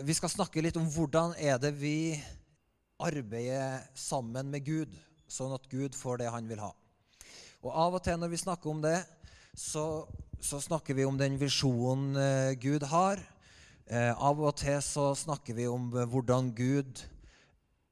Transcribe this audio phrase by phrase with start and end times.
[0.00, 2.16] vi skal snakke litt om hvordan er det vi
[3.00, 4.92] arbeider sammen med Gud,
[5.28, 6.70] sånn at Gud får det han vil ha.
[7.60, 8.96] Og Av og til når vi snakker om det,
[9.52, 10.06] så,
[10.40, 13.20] så snakker vi om den visjonen eh, Gud har.
[13.90, 17.02] Eh, av og til så snakker vi om eh, hvordan Gud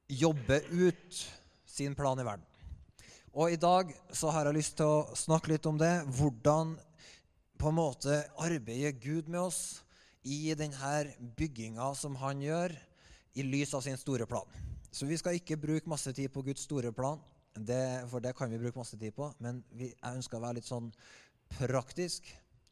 [0.09, 1.19] jobber ut
[1.69, 2.45] sin plan i verden.
[3.37, 5.99] Og i dag så har jeg lyst til å snakke litt om det.
[6.17, 6.73] Hvordan
[7.61, 9.83] på en måte arbeider Gud med oss
[10.23, 12.75] i denne bygginga som han gjør,
[13.37, 14.47] i lys av sin store plan.
[14.91, 17.19] Så vi skal ikke bruke masse tid på Guds store plan,
[17.53, 19.29] det, for det kan vi bruke masse tid på.
[19.39, 20.89] Men vi, jeg ønsker å være litt sånn
[21.59, 22.27] praktisk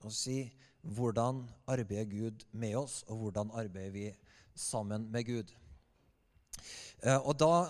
[0.05, 0.43] og si
[0.87, 4.07] hvordan arbeider Gud med oss, og hvordan arbeider vi
[4.57, 5.53] sammen med Gud.
[7.03, 7.67] Eh, og da,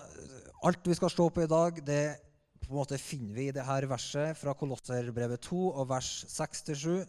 [0.66, 2.18] Alt vi skal stå på i dag, det
[2.64, 7.04] på en måte finner vi i det her verset fra Kolosserbrevet 2 og vers 6-7.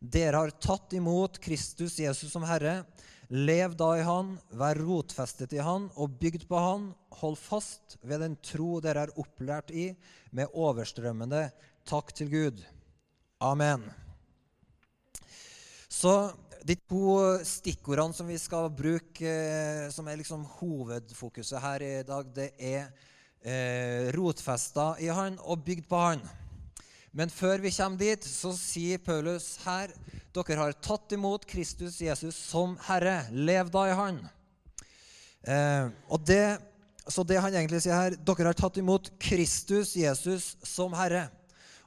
[0.00, 2.86] Dere har tatt imot Kristus Jesus som Herre.
[3.28, 6.86] Lev da i Han, vær rotfestet i Han og bygd på Han.
[7.20, 9.90] Hold fast ved den tro dere er opplært i,
[10.32, 11.50] med overstrømmende
[11.84, 12.64] takk til Gud.
[13.44, 13.84] Amen.
[15.90, 16.32] Så
[16.64, 22.34] de to stikkordene som vi skal bruke, eh, som er liksom hovedfokuset her i dag,
[22.34, 22.88] det er
[23.44, 26.24] eh, rotfesta i Han og bygd på Han.
[27.10, 29.90] Men før vi kommer dit, så sier Paulus her
[30.30, 33.24] dere har tatt imot Kristus Jesus som Herre.
[33.34, 34.20] Lev da i Han.
[35.42, 36.60] Eh, og det,
[37.10, 41.26] så det han egentlig sier her Dere har tatt imot Kristus Jesus som Herre.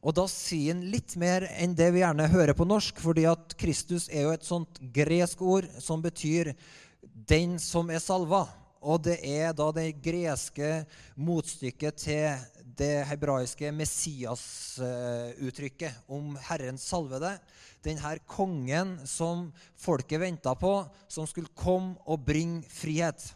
[0.04, 3.56] Og da sier han litt mer enn det vi gjerne hører på norsk, fordi at
[3.56, 6.52] Kristus er jo et sånt gresk ord som betyr
[7.00, 8.50] 'den som er salva'.
[8.84, 10.84] Og det er da det greske
[11.16, 12.36] motstykket til
[12.78, 17.32] det hebraiske Messias-uttrykket om Herrens salvede.
[17.86, 23.36] Denne kongen som folket venta på, som skulle komme og bringe frihet.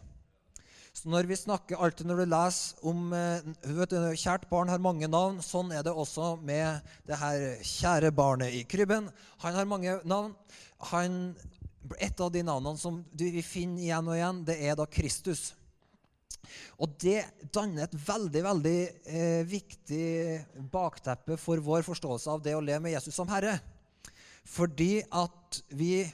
[0.98, 5.06] Så når vi snakker alltid når du leser om vet du, Kjært barn har mange
[5.06, 5.38] navn.
[5.44, 9.06] Sånn er det også med det her kjære barnet i krybben.
[9.44, 10.34] Han har mange navn.
[10.90, 11.36] Han,
[12.02, 15.52] et av de navnene som vi finner igjen og igjen, det er da Kristus.
[16.78, 17.22] Og det
[17.54, 18.78] danner et veldig veldig
[19.10, 20.06] eh, viktig
[20.72, 23.58] bakteppe for vår forståelse av det å leve med Jesus som Herre.
[24.48, 26.08] Fordi at vi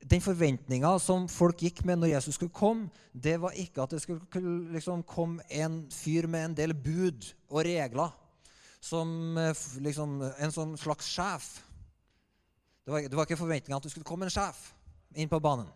[0.00, 3.98] Den forventninga som folk gikk med når Jesus skulle komme, det var ikke at det
[4.00, 8.08] skulle liksom komme en fyr med en del bud og regler.
[8.80, 9.36] Som
[9.76, 11.50] liksom en sånn slags sjef.
[12.80, 14.70] Det var, det var ikke forventninga at det skulle komme en sjef
[15.20, 15.68] inn på banen.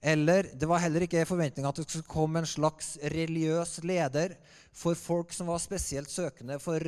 [0.00, 4.36] Eller det var heller ikke forventninga at det skulle komme en slags religiøs leder
[4.76, 6.82] for folk som var spesielt søkende for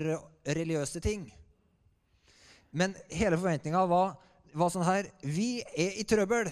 [0.47, 1.29] religiøse ting.
[2.71, 4.17] Men hele forventninga var,
[4.53, 6.51] var, sånn her Vi er i trøbbel.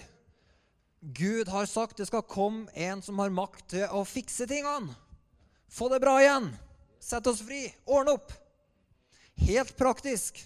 [1.00, 4.96] Gud har sagt det skal komme en som har makt til å fikse tingene.
[5.68, 6.48] Få det bra igjen.
[7.02, 7.66] Sett oss fri.
[7.84, 8.32] Ordne opp.
[9.44, 10.40] Helt praktisk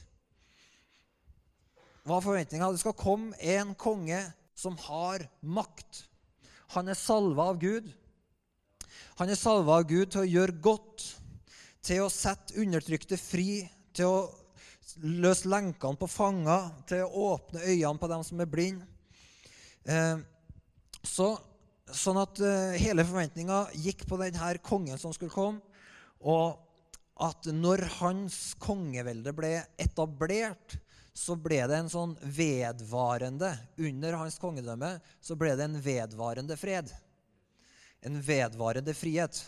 [2.03, 2.73] var forventninga.
[2.73, 4.19] Det skal komme en konge
[4.61, 6.05] som har makt.
[6.77, 7.89] Han er salva av Gud.
[9.21, 11.07] Han er salva av Gud til å gjøre godt,
[11.85, 13.65] til å sette undertrykte fri,
[13.97, 14.21] til å
[15.01, 18.87] løse lenkene på fanger, til å åpne øynene på dem som er blinde.
[19.89, 20.21] Eh,
[21.07, 21.31] så,
[21.87, 25.63] sånn at eh, hele forventninga gikk på denne kongen som skulle komme.
[26.21, 26.59] Og
[27.21, 30.77] at når hans kongevelde ble etablert,
[31.21, 36.89] så ble det en sånn vedvarende Under hans kongedømme så ble det en vedvarende fred.
[38.01, 39.43] En vedvarende frihet.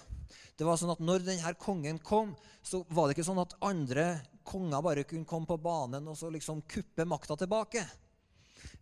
[0.59, 4.07] Det var sånn at Når denne kongen kom, så var det ikke sånn at andre
[4.45, 7.87] konger bare kunne komme på banen og så liksom kuppe makta tilbake.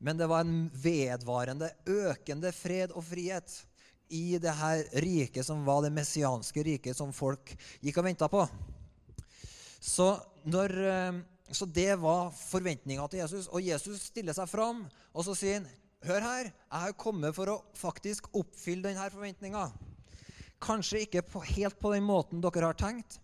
[0.02, 3.54] Men det var en vedvarende, økende fred og frihet
[4.10, 8.42] i det her riket som var det messianske riket som folk gikk og venta på.
[9.80, 10.74] Så når
[11.50, 13.48] så det var forventninga til Jesus.
[13.50, 17.50] Og Jesus stiller seg fram og så sier han, Hør her, jeg har kommet for
[17.52, 19.66] å faktisk oppfylle denne forventninga.
[20.64, 23.18] Kanskje ikke på, helt på den måten dere har tenkt,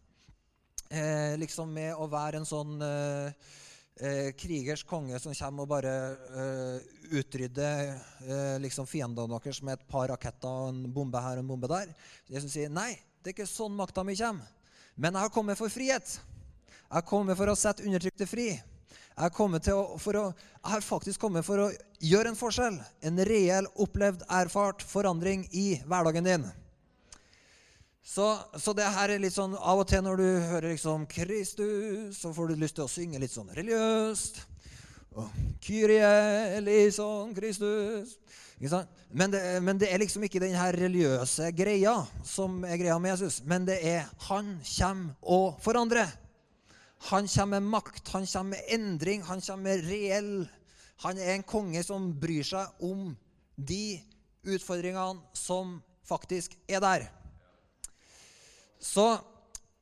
[0.90, 3.48] eh, liksom med å være en sånn eh,
[3.96, 5.94] eh, krigers konge som kommer og bare
[6.42, 7.94] eh, utrydder
[8.26, 11.72] eh, liksom fiendene deres med et par raketter og en bombe her og en bombe
[11.72, 11.96] der.
[12.28, 12.90] Jesus sier nei,
[13.22, 14.52] det er ikke sånn makta mi kommer.
[15.00, 16.18] Men jeg har kommet for frihet.
[16.86, 18.50] Jeg er kommet for å sette undertrykte fri.
[19.16, 19.32] Jeg,
[20.62, 21.70] har faktisk kommet for å
[22.04, 22.76] gjøre en forskjell.
[23.08, 26.44] En reell, opplevd, erfart forandring i hverdagen din.
[28.06, 32.20] Så, så, det her er litt sånn Av og til når du hører liksom Kristus,
[32.20, 34.38] så får du lyst til å synge litt sånn religiøst.
[35.16, 35.32] Og
[35.64, 38.14] Kyrie, liksom Kristus.
[39.10, 43.16] Men det, men det er liksom ikke den her religiøse greia som er greia med
[43.16, 43.40] Jesus.
[43.42, 46.14] Men det er han kommer og forandrer.
[46.98, 50.48] Han kommer med makt, han kommer med endring, han kommer med reell
[51.04, 53.10] Han er en konge som bryr seg om
[53.56, 53.98] de
[54.48, 55.74] utfordringene som
[56.08, 57.04] faktisk er der.
[58.80, 59.18] Så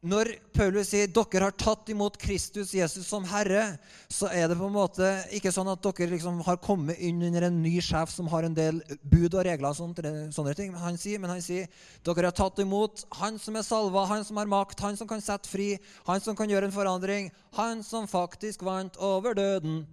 [0.05, 3.79] når Paulus sier dere har tatt imot Kristus Jesus som Herre,
[4.13, 7.47] så er det på en måte ikke sånn at dere liksom har kommet inn under
[7.49, 9.71] en ny sjef som har en del bud og regler.
[9.71, 10.03] og sånt,
[10.37, 10.75] sånne ting.
[10.77, 11.71] Han sier, men han sier
[12.05, 15.25] dere har tatt imot Han som er salva, Han som har makt, Han som kan
[15.25, 19.87] sette fri, Han som kan gjøre en forandring, Han som faktisk vant over døden.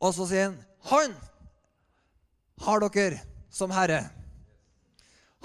[0.00, 0.58] Og så sier han
[0.90, 1.14] Han
[2.66, 4.08] har dere som Herre.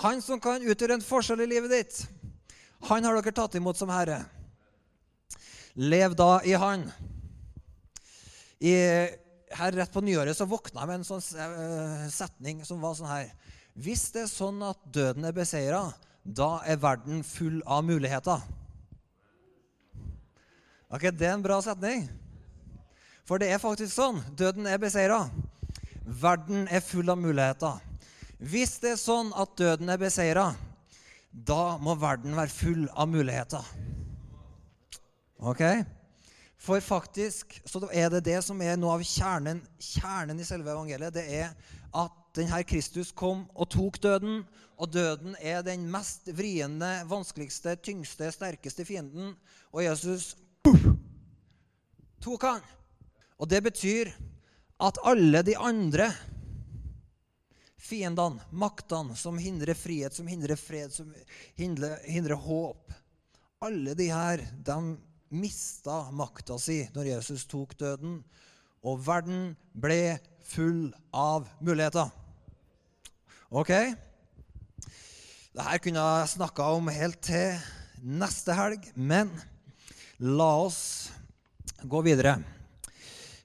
[0.01, 2.01] Han som kan utgjøre en forskjell i livet ditt.
[2.89, 4.23] Han har dere tatt imot som Herre.
[5.73, 6.87] Lev da i Han.
[8.59, 8.73] I,
[9.51, 13.09] her Rett på nyåret så våkna jeg med en sånn uh, setning som var sånn
[13.09, 13.31] her
[13.73, 15.79] Hvis det er sånn at døden er beseira,
[16.21, 18.43] da er verden full av muligheter.
[20.91, 22.09] Ok, Det er en bra setning.
[23.25, 24.19] For det er faktisk sånn.
[24.35, 25.23] Døden er beseira.
[26.03, 27.79] Verden er full av muligheter.
[28.41, 30.49] Hvis det er sånn at døden er beseira,
[31.31, 33.65] da må verden være full av muligheter.
[35.41, 35.63] Ok?
[36.61, 41.15] For faktisk så er det det som er noe av kjernen, kjernen i selve evangeliet.
[41.15, 41.53] Det er
[41.97, 44.43] at denne Kristus kom og tok døden.
[44.81, 49.33] Og døden er den mest vriende, vanskeligste, tyngste, sterkeste fienden.
[49.73, 50.35] Og Jesus
[50.65, 50.85] puff,
[52.21, 52.61] tok han.
[53.41, 54.11] Og det betyr
[54.81, 56.11] at alle de andre
[57.81, 61.09] fiendene, maktene som hindrer frihet, som hindrer fred, som
[61.57, 62.93] hindrer, hindrer håp
[63.61, 64.77] Alle de her de
[65.31, 68.19] mista makta si når Jesus tok døden,
[68.81, 72.09] og verden ble full av muligheter.
[73.53, 73.71] Ok?
[75.51, 77.59] Dette kunne jeg snakka om helt til
[78.01, 79.29] neste helg, men
[80.17, 80.81] la oss
[81.85, 82.39] gå videre.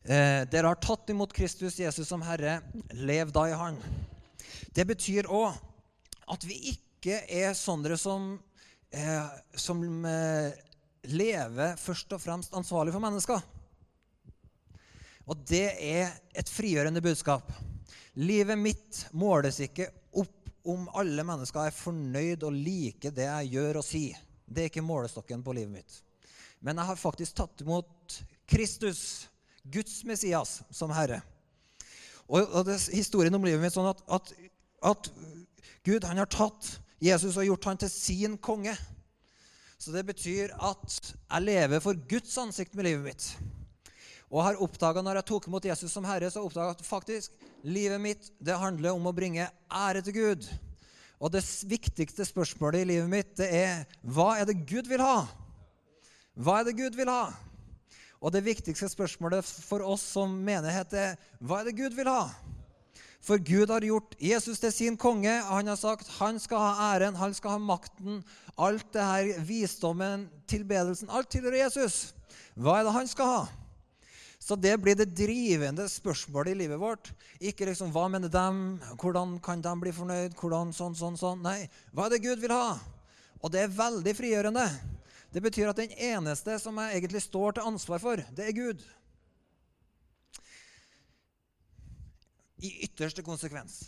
[0.06, 2.60] Eh, dere har tatt imot Kristus Jesus som Herre.
[2.94, 3.80] Lev da i Han.
[4.76, 5.54] Det betyr òg
[6.28, 8.34] at vi ikke er sånne som,
[8.92, 10.52] eh, som eh,
[11.08, 13.40] lever først og fremst ansvarlig for mennesker.
[15.26, 17.48] Og det er et frigjørende budskap.
[18.20, 19.88] Livet mitt måles ikke
[20.20, 24.20] opp om alle mennesker er fornøyd og liker det jeg gjør og sier.
[24.44, 26.02] Det er ikke målestokken på livet mitt.
[26.60, 29.00] Men jeg har faktisk tatt imot Kristus,
[29.64, 31.22] Guds Messias, som Herre.
[32.26, 34.32] Og, og det, historien om livet mitt sånn at, at
[34.86, 35.10] at
[35.86, 38.74] Gud han har tatt Jesus og gjort han til sin konge.
[39.76, 43.26] Så det betyr at jeg lever for Guds ansikt med livet mitt.
[44.32, 48.00] Og har oppdaget, når jeg tok imot Jesus som Herre, så oppdaga at faktisk livet
[48.02, 50.48] mitt det handler om å bringe ære til Gud.
[51.22, 55.26] Og det viktigste spørsmålet i livet mitt det er hva er det Gud vil ha?
[56.36, 57.30] Hva er det Gud vil ha?
[58.20, 62.26] Og det viktigste spørsmålet for oss som menighet er hva er det Gud vil ha?
[63.24, 65.32] For Gud har gjort Jesus til sin konge.
[65.48, 68.22] Han har sagt han skal ha æren, han skal ha makten.
[68.56, 72.14] Alt det her, visdommen, tilbedelsen, alt tilhører Jesus.
[72.54, 73.46] Hva er det han skal ha?
[74.46, 77.10] Så det blir det drivende spørsmålet i livet vårt.
[77.42, 81.42] Ikke liksom hva mener dem, hvordan kan de bli fornøyd, hvordan sånn, sånn, sånn.
[81.42, 82.76] Nei, hva er det Gud vil ha?
[83.42, 84.68] Og det er veldig frigjørende.
[85.34, 88.86] Det betyr at den eneste som jeg egentlig står til ansvar for, det er Gud.
[92.64, 93.86] I ytterste konsekvens.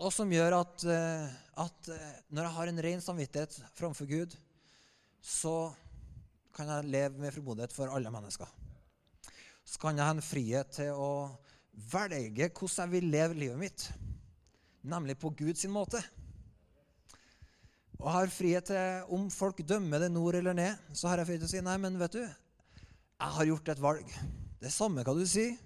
[0.00, 4.36] Og som gjør at, eh, at, eh, når jeg har en ren samvittighet framfor Gud,
[5.20, 5.74] så
[6.56, 8.48] kan jeg leve med frimodighet for alle mennesker.
[9.64, 11.36] Så kan jeg ha en frihet til å
[11.92, 13.92] velge hvordan jeg vil leve livet mitt,
[14.82, 16.00] nemlig på Guds måte.
[18.00, 21.44] Og har frihet til, om folk dømmer det nord eller ned, så har jeg frihet
[21.44, 24.14] til å si nei, men vet du, jeg har gjort et valg.
[24.60, 25.58] Det er samme hva du sier.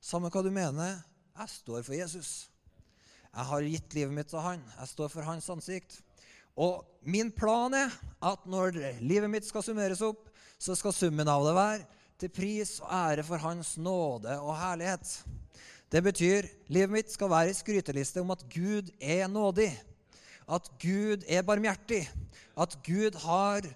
[0.00, 1.00] Samme hva du mener,
[1.36, 2.48] jeg står for Jesus.
[3.36, 4.62] Jeg har gitt livet mitt til han.
[4.78, 5.98] Jeg står for hans ansikt.
[6.56, 7.92] Og min plan er
[8.24, 11.82] at når livet mitt skal summeres opp, så skal summen av det være
[12.16, 15.04] til pris og ære for Hans nåde og herlighet.
[15.92, 19.68] Det betyr livet mitt skal være en skryteliste om at Gud er nådig.
[20.48, 22.06] At Gud er barmhjertig.
[22.56, 23.68] At Gud har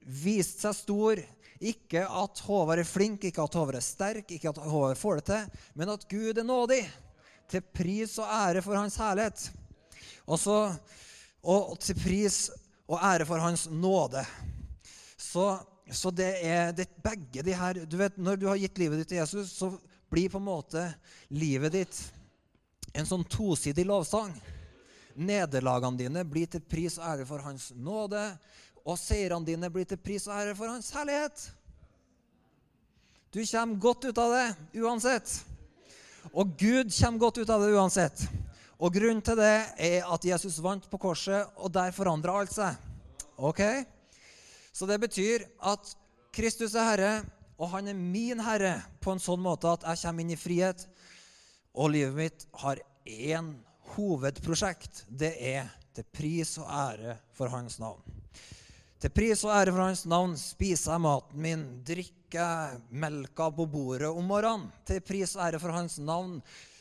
[0.00, 1.20] vist seg stor
[1.70, 5.26] ikke at Håvard er flink, ikke at Håvard er sterk, ikke at Håvard får det
[5.30, 6.82] til, men at Gud er nådig,
[7.50, 9.50] til pris og ære for Hans herlighet.
[10.24, 10.56] Også,
[11.44, 12.38] og til pris
[12.88, 14.24] og ære for Hans nåde.
[15.20, 15.58] Så,
[15.90, 19.12] så det er det, begge de her du vet, Når du har gitt livet ditt
[19.12, 19.72] til Jesus, så
[20.10, 20.84] blir på en måte
[21.34, 22.00] livet ditt
[22.94, 24.32] en sånn tosidig lovsang.
[25.14, 28.22] Nederlagene dine blir til pris og ære for Hans nåde,
[28.84, 31.48] og seirene dine blir til pris og ære for Hans herlighet.
[33.34, 35.30] Du kommer godt ut av det uansett.
[36.32, 38.26] Og Gud kommer godt ut av det uansett.
[38.78, 42.76] Og grunnen til det er at Jesus vant på korset, og der forandra alt seg.
[43.38, 43.62] Ok?
[44.74, 45.94] Så det betyr at
[46.34, 47.12] Kristus er Herre,
[47.58, 50.86] og han er min Herre på en sånn måte at jeg kommer inn i frihet,
[51.74, 53.54] og livet mitt har én
[53.94, 55.04] hovedprosjekt.
[55.08, 58.13] Det er til pris og ære for Hans navn.
[59.04, 64.08] Til pris og ære for Hans navn spiser jeg maten min, drikker melka på bordet
[64.08, 64.70] om morgenen.
[64.88, 66.38] Til pris og ære for Hans navn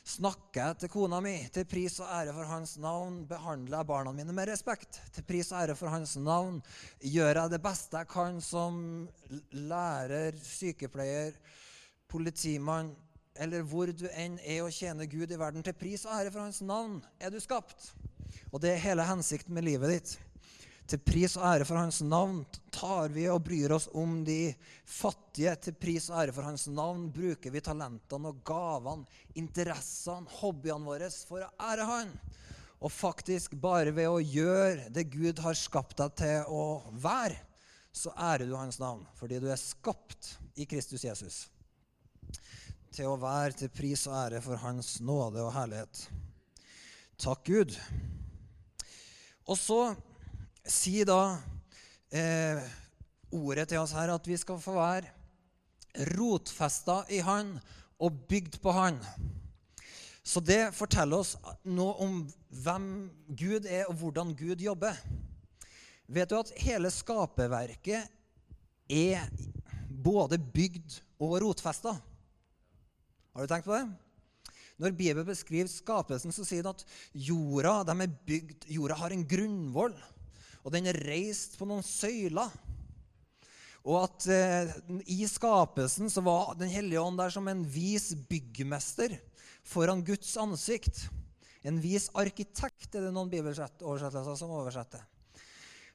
[0.08, 1.34] snakker jeg til kona mi.
[1.52, 5.02] Til pris og ære for Hans navn behandler jeg barna mine med respekt.
[5.12, 6.64] Til pris og ære for Hans navn
[7.04, 8.82] gjør jeg det beste jeg kan som
[9.52, 11.36] lærer, sykepleier,
[12.08, 12.96] politimann
[13.36, 15.60] eller hvor du enn er å tjene Gud i verden.
[15.60, 17.92] Til pris og ære for Hans navn er du skapt.
[18.54, 20.22] Og det er hele hensikten med livet ditt.
[20.84, 22.42] Til pris og ære for Hans navn
[22.74, 24.52] tar vi og bryr oss om de
[24.84, 25.56] fattige.
[25.64, 29.08] Til pris og ære for Hans navn bruker vi talentene og gavene,
[29.40, 32.12] interessene, hobbyene våre for å ære Han.
[32.84, 37.40] Og faktisk, bare ved å gjøre det Gud har skapt deg til å være,
[37.96, 39.06] så ærer du Hans navn.
[39.16, 41.46] Fordi du er skapt i Kristus Jesus.
[42.94, 46.10] Til å være til pris og ære for Hans nåde og herlighet.
[47.24, 47.78] Takk, Gud.
[49.48, 49.94] Og så
[50.68, 51.38] sier da
[52.14, 52.62] eh,
[53.34, 55.12] ordet til oss her at vi skal få være
[56.16, 57.58] rotfesta i Han
[58.04, 59.00] og bygd på Han.
[60.24, 61.36] Så det forteller oss
[61.68, 62.22] noe om
[62.64, 62.88] hvem
[63.28, 64.96] Gud er, og hvordan Gud jobber.
[66.08, 68.08] Vet du at hele skaperverket
[68.88, 69.28] er
[70.04, 71.98] både bygd og rotfesta?
[73.34, 73.86] Har du tenkt på det?
[74.80, 77.84] Når Bibelen beskriver skapelsen, så sier den at jorda,
[78.26, 79.94] bygd, jorda har en grunnvoll
[80.64, 82.52] og den er reist på noen søyler.
[83.84, 84.72] Og at eh,
[85.12, 89.18] i skapelsen så var Den hellige ånd der som en vis byggmester
[89.64, 91.06] foran Guds ansikt.
[91.64, 95.04] En vis arkitekt er det noen bibeloversettelser som oversetter.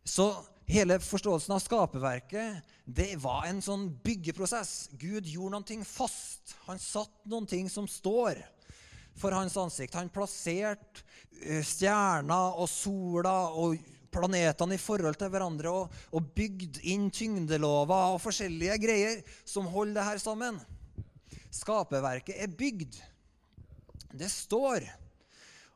[0.05, 0.31] Så
[0.69, 4.91] hele forståelsen av skaperverket det var en sånn byggeprosess.
[4.97, 6.57] Gud gjorde noen ting fast.
[6.69, 8.41] Han satt noen ting som står
[9.19, 9.97] for hans ansikt.
[9.97, 11.05] Han plasserte
[11.43, 13.77] eh, stjerner og sola og
[14.13, 20.01] planetene i forhold til hverandre og, og bygd inn tyngdelover og forskjellige greier som holder
[20.01, 20.61] det her sammen.
[21.55, 22.99] Skaperverket er bygd.
[24.13, 24.87] Det står.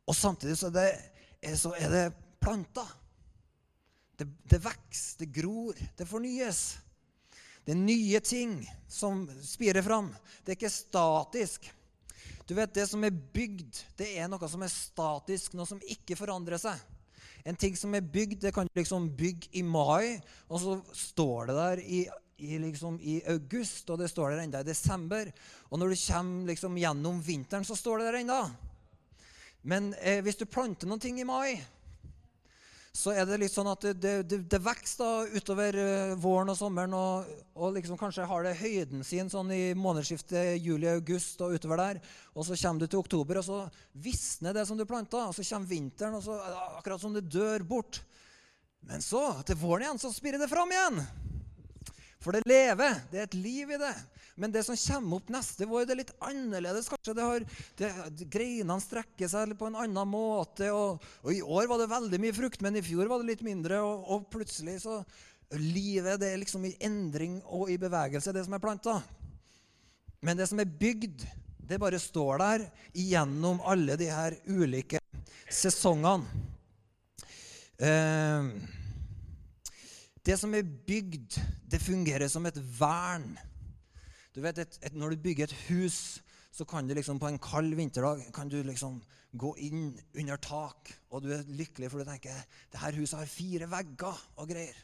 [0.08, 2.06] Og samtidig så er det, så er det
[2.42, 2.88] planter.
[4.18, 6.62] Det, det vokser, det gror, det fornyes.
[7.64, 8.56] Det er nye ting
[8.90, 10.10] som spirer fram.
[10.42, 11.70] Det er ikke statisk.
[12.46, 16.18] Du vet, Det som er bygd, det er noe som er statisk, noe som ikke
[16.18, 16.80] forandrer seg.
[17.44, 20.18] En ting som er bygd, det kan liksom bygge i mai,
[20.48, 22.02] og så står det der i,
[22.38, 25.30] i, liksom, i august, og det står der enda i desember.
[25.70, 28.40] Og når du kommer liksom gjennom vinteren, så står det der enda.
[29.62, 31.58] Men eh, hvis du planter noen ting i mai,
[32.92, 36.92] så er det litt sånn at det, det, det vokser utover uh, våren og sommeren.
[36.92, 42.02] Og, og liksom kanskje har det høyden sin sånn i månedsskiftet juli-august og utover der.
[42.36, 43.62] Og så kommer du til oktober, og så
[43.96, 45.24] visner det som du planta.
[45.30, 46.36] Og så kommer vinteren, og så
[46.76, 48.02] akkurat som det dør bort.
[48.84, 51.00] Men så, til våren igjen, så spirer det fram igjen.
[52.22, 53.00] For det lever.
[53.10, 53.94] Det er et liv i det.
[54.38, 56.88] Men det som kommer opp neste vår, det er litt annerledes.
[56.88, 57.16] kanskje.
[57.18, 57.44] Det har,
[57.78, 57.90] det,
[58.32, 60.70] Greinene strekker seg på en annen måte.
[60.72, 63.44] Og, og, I år var det veldig mye frukt, men i fjor var det litt
[63.46, 63.82] mindre.
[63.84, 65.02] Og, og plutselig så
[65.52, 68.94] Livet det er liksom i endring og i bevegelse, det som er planta.
[70.24, 71.26] Men det som er bygd,
[71.68, 72.64] det bare står der
[72.96, 75.02] gjennom alle de her ulike
[75.52, 76.24] sesongene.
[77.76, 78.48] Eh,
[80.26, 83.34] det som er bygd, det fungerer som et vern.
[84.34, 87.40] Du vet, et, et, Når du bygger et hus, så kan du liksom på en
[87.42, 89.00] kald vinterdag kan du liksom
[89.32, 93.30] gå inn under tak, og du er lykkelig for du tenker det her huset har
[93.30, 94.76] fire vegger og greier.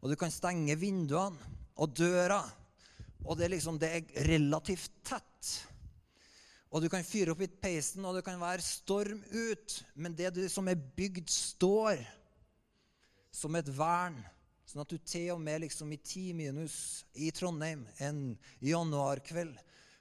[0.00, 2.40] Og du kan stenge vinduene og døra,
[3.24, 5.54] og det er liksom, det er relativt tett.
[6.70, 10.48] Og du kan fyre opp i peisen, og det kan være storm ut, men det
[10.52, 12.00] som er bygd, står
[13.34, 14.20] som et vern
[14.74, 18.16] Sånn at du til og med liksom i ti minus i Trondheim en
[18.58, 19.52] januarkveld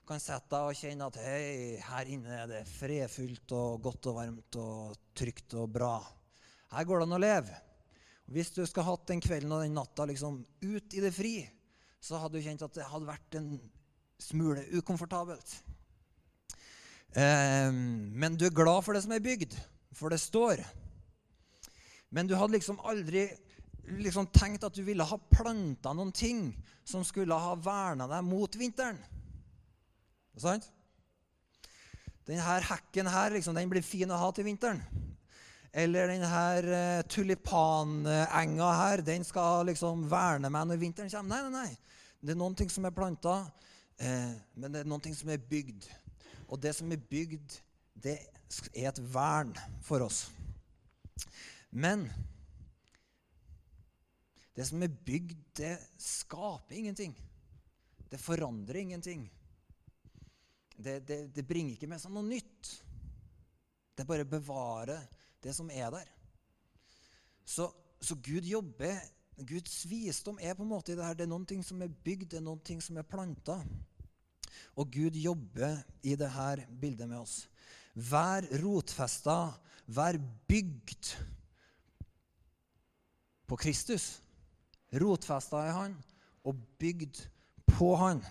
[0.10, 4.18] kan sette deg og kjenne at hei, her inne er det fredfullt og godt og
[4.18, 5.92] varmt og trygt og bra.
[6.74, 7.60] Her går det an å leve.
[8.34, 11.36] Hvis du skulle hatt den kvelden og den natta liksom ut i det fri,
[12.02, 13.54] så hadde du kjent at det hadde vært en
[14.26, 15.54] smule ukomfortabelt.
[17.14, 19.54] Um, men du er glad for det som er bygd,
[19.94, 20.66] for det står.
[22.10, 23.28] Men du hadde liksom aldri
[23.84, 26.46] liksom tenkt at du ville ha planta noen ting
[26.88, 29.00] som skulle ha verna deg mot vinteren.
[29.00, 30.70] Er det Sant?
[32.24, 34.80] Denne hekken her liksom, den blir fin å ha til vinteren.
[35.74, 41.34] Eller denne uh, tulipanenga her, den skal liksom verne meg når vinteren kommer.
[41.34, 41.94] Nei, nei, nei.
[42.24, 43.34] Det er noen ting som er planta,
[44.00, 45.90] eh, men det er noen ting som er bygd.
[46.48, 47.58] Og det som er bygd,
[48.00, 48.14] det
[48.72, 49.52] er et vern
[49.84, 50.30] for oss.
[51.68, 52.06] Men
[54.54, 57.16] det som er bygd, det skaper ingenting.
[58.10, 59.26] Det forandrer ingenting.
[60.76, 62.70] Det, det, det bringer ikke med seg noe nytt.
[63.98, 65.02] Det bare bevarer
[65.44, 66.10] det som er der.
[67.46, 67.68] Så,
[68.02, 69.02] så Gud jobber
[69.42, 71.18] Guds visdom er på en måte i det her.
[71.18, 73.58] Det er noen ting som er bygd, det er noen ting som er planta.
[74.78, 77.48] Og Gud jobber i det her bildet med oss.
[77.94, 79.56] Vær rotfesta,
[79.86, 80.18] vær
[80.50, 81.14] bygd
[83.50, 84.20] på Kristus.
[85.02, 85.96] Rotfesta i Han
[86.48, 87.22] og bygd
[87.74, 88.22] på Han.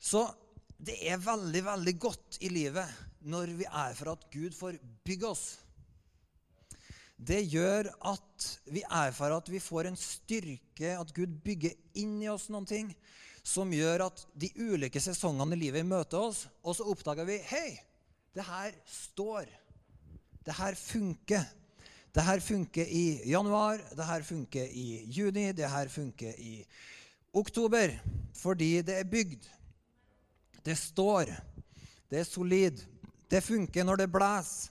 [0.00, 0.24] Så
[0.80, 5.28] det er veldig, veldig godt i livet når vi er for at Gud får bygge
[5.28, 5.44] oss.
[7.20, 12.30] Det gjør at vi erfarer at vi får en styrke, at Gud bygger inn i
[12.32, 12.94] oss noen ting
[13.44, 17.76] som gjør at de ulike sesongene i livet møter oss, og så oppdager vi Hei,
[18.36, 19.48] det her står.
[20.46, 21.44] Det her funker.
[22.14, 26.66] Det her funker i januar, det her funker i juni, det her funker i
[27.32, 27.94] oktober.
[28.34, 29.44] Fordi det er bygd.
[30.64, 31.30] Det står.
[32.10, 32.82] Det er solid.
[33.30, 34.70] Det funker når det blåser.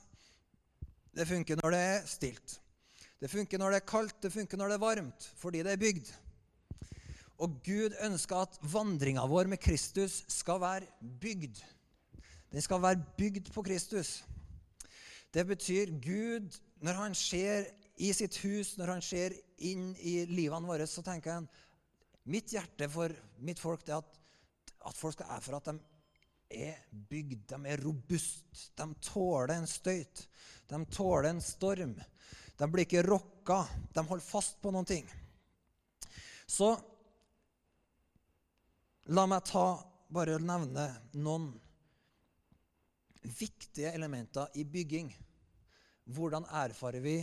[1.16, 2.60] Det funker når det er stilt.
[3.20, 5.82] Det funker når det er kaldt, det funker når det er varmt, fordi det er
[5.82, 6.12] bygd.
[7.40, 10.88] Og Gud ønsker at vandringa vår med Kristus skal være
[11.22, 11.60] bygd.
[12.52, 14.24] Den skal være bygd på Kristus.
[15.34, 17.68] Det betyr Gud, når han ser
[18.00, 19.36] i sitt hus, når han ser
[19.68, 21.50] inn i livene våre, så tenker han
[22.30, 24.18] Mitt hjerte for mitt folk det er at,
[24.86, 25.80] at folk skal erfare at de
[26.62, 26.76] er
[27.10, 28.68] bygd, de er robuste.
[28.78, 30.28] De tåler en støyt.
[30.70, 31.96] De tåler en storm.
[32.60, 33.64] De blir ikke rokka.
[33.96, 35.10] De holder fast på noen ting.
[36.46, 36.76] Så
[39.10, 39.80] La meg ta,
[40.14, 40.84] bare nevne
[41.18, 41.48] noen
[43.22, 45.12] viktige elementer i bygging.
[46.10, 47.18] Hvordan erfarer vi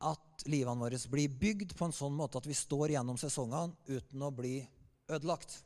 [0.00, 4.24] at livene våre blir bygd på en sånn måte at vi står gjennom sesongene uten
[4.24, 4.58] å bli
[5.10, 5.60] ødelagt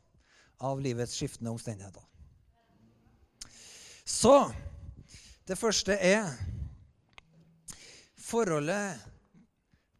[0.63, 2.03] av livets skiftende omstendigheter?
[4.05, 4.51] Så
[5.47, 6.29] det første er
[8.21, 9.01] forholdet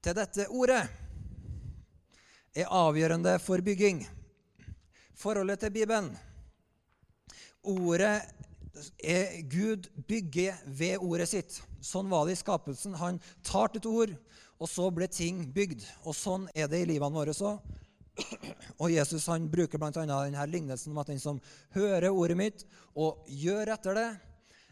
[0.06, 0.84] til dette ordet
[2.56, 4.04] er avgjørende for bygging.
[5.16, 6.12] Forholdet til Bibelen.
[7.66, 8.22] Ordet
[8.98, 11.58] er Gud bygger ved ordet sitt.
[11.84, 12.96] Sånn var det i skapelsen.
[13.00, 14.14] Han tar et ord,
[14.60, 15.84] og så ble ting bygd.
[16.06, 17.58] Og sånn er det i livene våre så.
[18.82, 19.92] Og Jesus han bruker bl.a.
[19.92, 21.42] denne lignelsen om at den som
[21.76, 22.62] hører ordet mitt
[22.96, 24.06] og gjør etter det,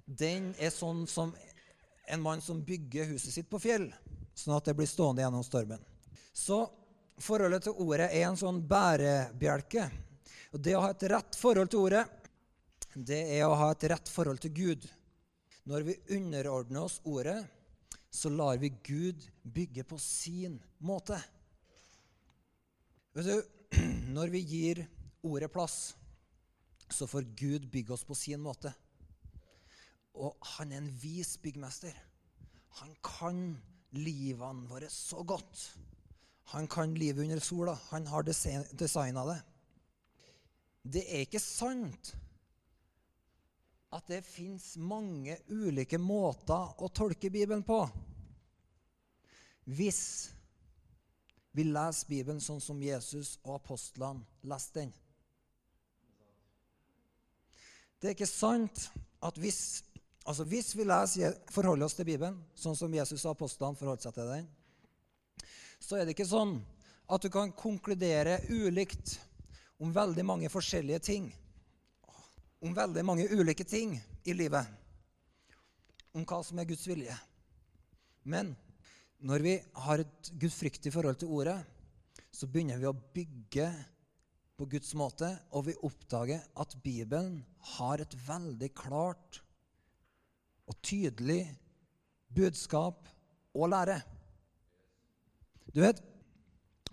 [0.08, 1.34] den er sånn som
[2.08, 3.90] en mann som bygger huset sitt på fjell,
[4.32, 5.84] sånn at det blir stående gjennom stormen.
[6.32, 6.62] Så
[7.20, 9.90] forholdet til ordet er en sånn bærebjelke
[10.54, 12.04] og Det å ha et rett forhold til ordet,
[12.96, 14.86] det er å ha et rett forhold til Gud.
[15.70, 17.40] Når vi underordner oss ordet,
[18.14, 21.18] så lar vi Gud bygge på sin måte.
[23.14, 23.54] Vet du,
[24.14, 24.84] Når vi gir
[25.26, 25.96] ordet plass,
[26.94, 28.70] så får Gud bygge oss på sin måte.
[30.14, 31.96] Og han er en vis byggmester.
[32.82, 33.40] Han kan
[33.98, 35.64] livene våre så godt.
[36.54, 37.74] Han kan livet under sola.
[37.90, 39.40] Han har designa det.
[40.84, 42.14] Det er ikke sant
[43.94, 47.84] at det fins mange ulike måter å tolke Bibelen på.
[49.70, 50.34] Hvis
[51.54, 54.94] vi leser Bibelen sånn som Jesus og apostlene leste den.
[58.02, 58.88] Det er ikke sant
[59.24, 59.84] at hvis,
[60.26, 64.18] altså hvis vi leser, forholder oss til Bibelen sånn som Jesus og apostlene forholdt seg
[64.18, 64.50] til den,
[65.78, 66.58] så er det ikke sånn
[67.14, 69.20] at du kan konkludere ulikt
[69.84, 71.30] om veldig mange forskjellige ting.
[72.64, 74.64] Om veldig mange ulike ting i livet.
[76.16, 77.16] Om hva som er Guds vilje.
[78.24, 78.54] Men
[79.24, 81.58] når vi har et gudfryktig forhold til ordet,
[82.32, 83.68] så begynner vi å bygge
[84.56, 87.42] på Guds måte, og vi oppdager at Bibelen
[87.76, 89.42] har et veldig klart
[90.70, 91.42] og tydelig
[92.32, 93.10] budskap
[93.54, 94.00] og lære.
[95.74, 96.00] Du vet,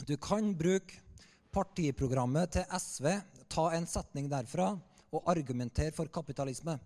[0.09, 0.99] du kan bruke
[1.55, 3.11] partiprogrammet til SV,
[3.51, 4.73] ta en setning derfra
[5.11, 6.77] og argumentere for kapitalisme.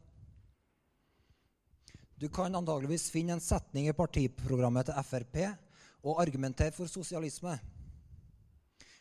[2.20, 5.38] Du kan antageligvis finne en setning i partiprogrammet til Frp
[6.04, 7.56] og argumentere for sosialisme.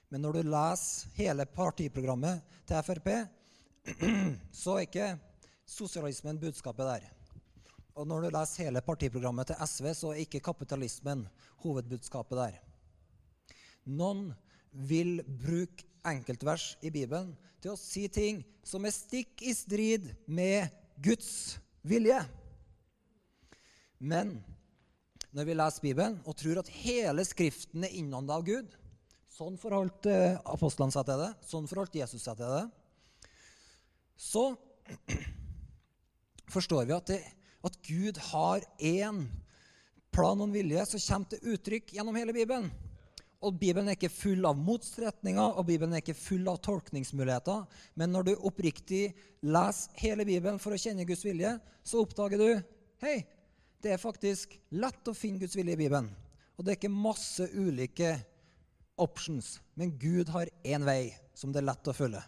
[0.09, 3.09] Men når du leser hele partiprogrammet til Frp,
[4.63, 5.07] så er ikke
[5.65, 7.07] sosialismen budskapet der.
[7.93, 11.27] Og når du leser hele partiprogrammet til SV, så er ikke kapitalismen
[11.63, 12.59] hovedbudskapet der.
[13.85, 14.31] Noen
[14.73, 20.67] vil bruke enkeltvers i Bibelen til å si ting som er stikk i strid med
[21.03, 22.19] Guds vilje.
[24.03, 24.37] Men
[25.33, 28.73] når vi leser Bibelen og tror at hele Skriften er innånda av Gud
[29.33, 32.65] Sånn forholdt eh, apostlene seg til det, sånn forholdt Jesus seg til det.
[34.13, 34.43] Så
[36.53, 37.17] forstår vi at, det,
[37.65, 39.23] at Gud har én
[40.13, 42.69] plan og en vilje som kommer til uttrykk gjennom hele Bibelen.
[43.43, 47.65] Og Bibelen er ikke full av motstretninger og Bibelen er ikke full av tolkningsmuligheter.
[47.99, 49.03] Men når du oppriktig
[49.43, 52.49] leser hele Bibelen for å kjenne Guds vilje, så oppdager du
[53.03, 53.17] hei,
[53.83, 56.07] det er faktisk lett å finne Guds vilje i Bibelen.
[56.55, 58.15] Og det er ikke masse ulike
[59.01, 59.57] options.
[59.75, 62.23] Men Gud har én vei som det er lett å følge.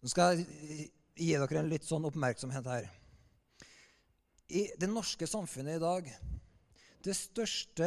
[0.00, 0.88] Nå skal jeg
[1.20, 2.88] gi dere en litt sånn oppmerksomhet her.
[4.50, 6.08] I det norske samfunnet i dag
[7.00, 7.86] Det største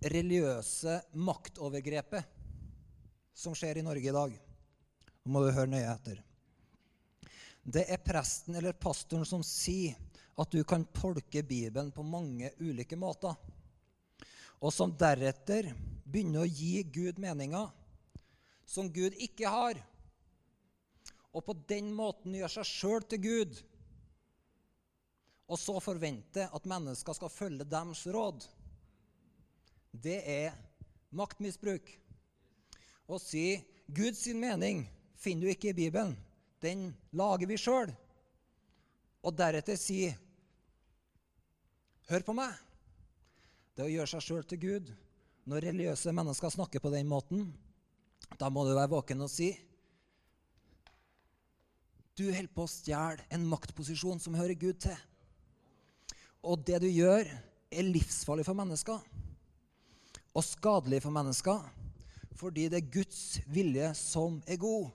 [0.00, 2.38] religiøse maktovergrepet
[3.36, 4.38] som skjer i Norge i dag
[5.20, 6.20] Nå må du høre nøye etter.
[7.60, 9.98] Det er presten eller pastoren som sier
[10.40, 13.36] at du kan tolke Bibelen på mange ulike måter,
[14.64, 15.68] og som deretter
[16.08, 17.68] begynner å gi Gud meninger
[18.64, 19.76] som Gud ikke har,
[21.36, 23.60] og på den måten gjør seg sjøl til Gud,
[25.50, 28.44] og så forvente at mennesker skal følge deres råd.
[29.90, 30.54] Det er
[31.10, 31.88] maktmisbruk.
[33.10, 33.58] Å si
[33.90, 34.84] Guds mening
[35.18, 36.14] finner du ikke i Bibelen.
[36.62, 37.90] Den lager vi sjøl.
[39.26, 40.04] Og deretter si
[42.10, 42.54] Hør på meg.
[43.78, 44.88] Det å gjøre seg sjøl til Gud
[45.50, 47.44] når religiøse mennesker snakker på den måten,
[48.38, 49.52] da må du være våken og si
[52.18, 54.98] Du holder på å stjele en maktposisjon som hører Gud til.
[56.42, 57.26] Og det du gjør,
[57.70, 58.98] er livsfarlig for mennesker
[60.34, 61.68] og skadelig for mennesker
[62.40, 64.88] fordi det er Guds vilje som er god.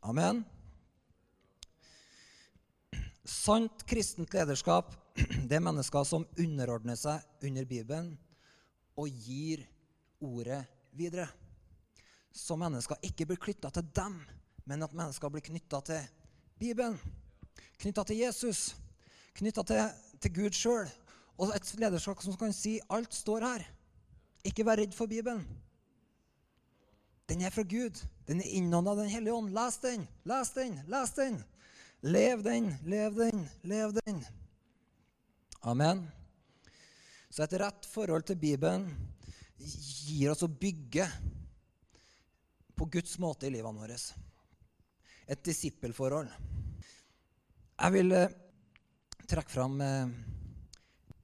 [0.00, 0.40] Amen.
[3.28, 4.94] Sant kristent lederskap
[5.48, 8.14] det er mennesker som underordner seg under Bibelen
[8.96, 9.66] og gir
[10.24, 10.62] ordet
[10.96, 11.28] videre.
[12.32, 14.20] Så mennesker ikke blir knytta til dem,
[14.64, 16.06] men at mennesker blir knytta til
[16.60, 16.96] Bibelen.
[17.80, 18.70] Knytta til Jesus.
[19.40, 19.86] Knytta til,
[20.20, 20.88] til Gud sjøl.
[21.40, 23.62] Og et lederskap som kan si alt står her.
[24.44, 25.46] Ikke vær redd for Bibelen.
[27.30, 27.96] Den er fra Gud.
[28.28, 29.54] Den er innånda Den hellige ånd.
[29.56, 31.40] Les den, les den, les den.
[32.02, 34.20] Lev den, lev den, lev den.
[35.60, 36.04] Amen.
[37.30, 38.88] Så et rett forhold til Bibelen
[39.56, 41.06] gir oss å bygge
[42.76, 43.96] på Guds måte i livene våre.
[45.28, 46.32] Et disippelforhold.
[47.80, 48.32] Jeg vil eh,
[49.30, 50.08] trekke fram eh,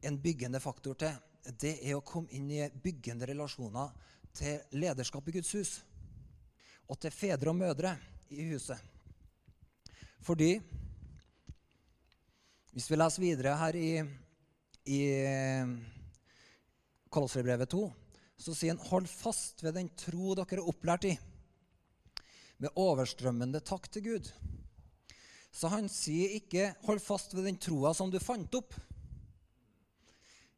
[0.07, 1.15] en byggende faktor til.
[1.59, 3.91] Det er å komme inn i byggende relasjoner
[4.37, 5.73] til lederskap i Guds hus.
[6.87, 7.97] Og til fedre og mødre
[8.31, 8.79] i huset.
[10.23, 10.59] Fordi
[12.77, 13.91] Hvis vi leser videre her i,
[14.85, 15.01] i
[17.09, 17.81] Kolosserbrevet 2,
[18.37, 21.17] så sier han 'hold fast ved den tro dere er opplært i',
[22.59, 24.29] med overstrømmende takk til Gud.
[25.57, 28.75] Så han sier ikke 'hold fast ved den troa som du fant opp',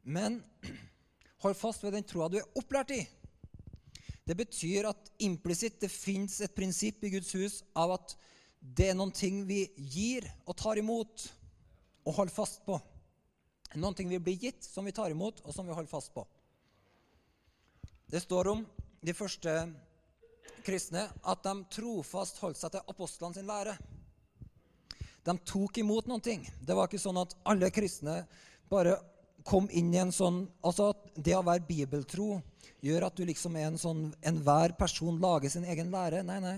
[0.03, 0.43] men
[1.43, 3.07] hold fast ved den troa du er opplært i.
[4.27, 8.15] Det betyr at implisitt det fins et prinsipp i Guds hus av at
[8.59, 11.29] det er noen ting vi gir og tar imot
[12.05, 12.75] og holder fast på.
[13.79, 16.25] Noen ting vi blir gitt, som vi tar imot, og som vi holder fast på.
[18.09, 18.65] Det står om
[19.05, 19.53] de første
[20.65, 23.77] kristne at de trofast holdt seg til apostlene sin lære.
[25.25, 26.45] De tok imot noen ting.
[26.61, 28.21] Det var ikke sånn at alle kristne
[28.71, 28.97] bare
[29.47, 32.41] kom inn i en sånn Altså at det å være bibeltro
[32.83, 36.23] gjør at du liksom er en sånn Enhver person lager sin egen lære.
[36.27, 36.57] Nei, nei.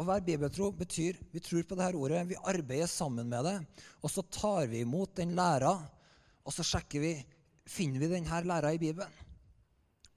[0.00, 3.56] Å være bibeltro betyr vi tror på dette ordet, vi arbeider sammen med det.
[4.00, 5.74] Og så tar vi imot den læra,
[6.42, 7.12] og så sjekker vi
[7.68, 9.12] finner vi denne læra i Bibelen.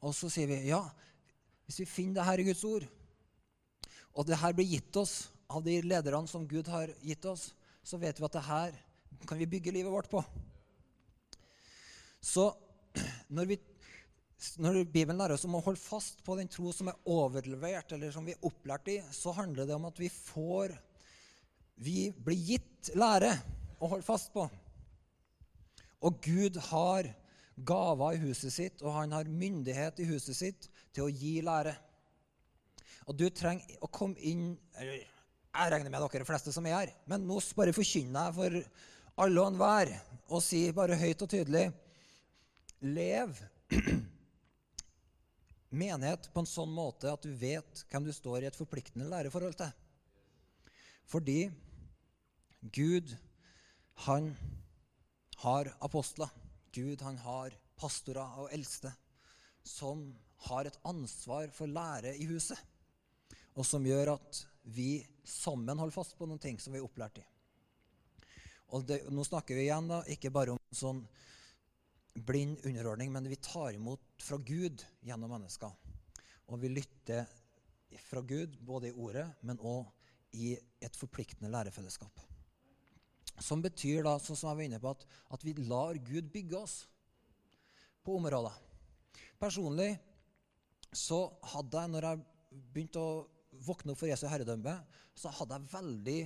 [0.06, 0.82] Og så sier vi ja,
[1.66, 2.86] hvis vi finner det her i Guds ord,
[4.16, 7.50] og det her blir gitt oss av de lederne som Gud har gitt oss,
[7.86, 8.76] så vet vi at det her
[9.30, 10.24] kan vi bygge livet vårt på.
[12.22, 12.52] Så
[13.30, 13.62] når vi
[14.60, 18.12] Når Bibelen lærer oss om å holde fast på den tro som er overlevert, eller
[18.12, 20.76] som vi er opplært i, så handler det om at vi får
[21.76, 23.32] Vi blir gitt lære
[23.80, 24.46] å holde fast på.
[26.06, 27.10] Og Gud har
[27.56, 31.76] gaver i huset sitt, og han har myndighet i huset sitt til å gi lære.
[33.08, 34.54] Og du trenger å komme inn
[35.56, 38.58] Jeg regner med dere fleste som er her, men nå bare forkynner jeg for
[39.24, 39.92] alle og enhver
[40.26, 41.70] og sier bare høyt og tydelig
[42.84, 43.38] Lev
[45.80, 49.56] menighet på en sånn måte at du vet hvem du står i et forpliktende læreforhold
[49.62, 49.72] til.
[51.10, 51.40] Fordi
[52.76, 53.14] Gud,
[54.06, 54.34] han
[55.42, 56.30] har apostler.
[56.76, 58.92] Gud, han har pastorer og eldste
[59.66, 60.04] som
[60.50, 62.60] har et ansvar for lære i huset.
[63.56, 67.22] Og som gjør at vi sammen holder fast på noen ting som vi er opplært
[67.22, 67.26] i.
[68.74, 71.04] Og det, Nå snakker vi igjen da, ikke bare om sånn
[72.26, 75.74] blind underordning, men vi tar imot fra Gud gjennom mennesker.
[76.50, 77.28] Og vi lytter
[78.08, 79.86] fra Gud både i ordet, men òg
[80.36, 82.24] i et forpliktende lærefellesskap.
[83.44, 86.58] Som betyr da, sånn som jeg var inne på, at, at vi lar Gud bygge
[86.60, 86.76] oss
[88.06, 88.56] på områder.
[89.40, 89.92] Personlig
[90.96, 93.16] så hadde jeg, når jeg begynte å
[93.64, 94.76] våkne opp for Jesu herredømme,
[95.16, 96.20] så hadde jeg veldig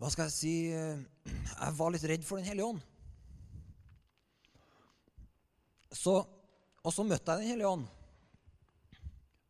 [0.00, 2.82] Hva skal jeg si Jeg var litt redd for Den hellige ånd.
[5.94, 6.16] Så,
[6.82, 7.86] og så møtte jeg Den hellige ånd.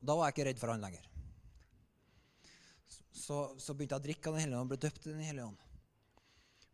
[0.05, 1.09] Da var jeg ikke redd for han lenger.
[3.15, 5.25] Så, så begynte jeg å drikke av Den hellige ånd og ble døpt i Den
[5.25, 5.61] hellige ånd.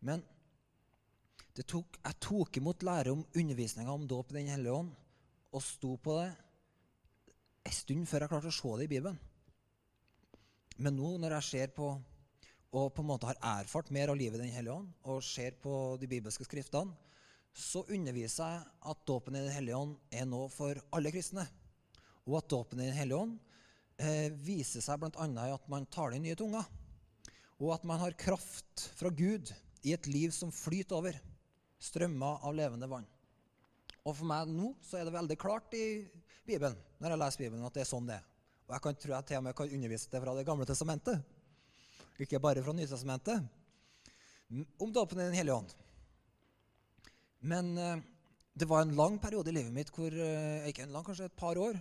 [0.01, 0.23] Men
[1.61, 4.91] tok, jeg tok imot lære om undervisninga om dåp i Den hellige ånd
[5.51, 6.29] og sto på det
[7.67, 9.19] en stund før jeg klarte å se det i Bibelen.
[10.81, 11.93] Men nå når jeg ser på
[12.71, 15.57] og på en måte har erfart mer av livet i Den hellige ånd og ser
[15.59, 16.93] på de bibelske skriftene,
[17.51, 18.61] så underviser jeg
[18.93, 21.43] at dåpen i Den hellige ånd er noe for alle kristne.
[22.23, 23.35] Og at dåpen i Den hellige ånd
[23.99, 25.27] eh, viser seg bl.a.
[25.27, 26.63] i at man taler i nye tunger.
[27.59, 29.51] Og at man har kraft fra Gud
[29.83, 31.19] i et liv som flyter over.
[31.81, 33.09] Strømmer av levende vann.
[34.07, 36.07] Og for meg nå så er det veldig klart i
[36.47, 38.30] Bibelen når jeg leser Bibelen, at det er sånn det er.
[38.71, 41.23] Og jeg kan tro jeg til og med kan undervise det fra Det gamle testamentet.
[42.23, 43.43] Ikke bare fra Nytestamentet.
[44.79, 45.73] Om dåpen i Den hellige ånd.
[47.51, 47.99] Men eh,
[48.55, 51.35] det var en lang periode i livet mitt, hvor, eh, ikke en lang, kanskje et
[51.35, 51.75] par år,